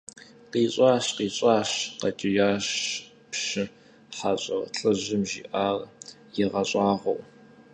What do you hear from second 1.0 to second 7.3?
КъищӀащ!– къэкӀиящ пщы хьэщӀэр, лӀыжьым жиӀар игъэщӀагъуэу.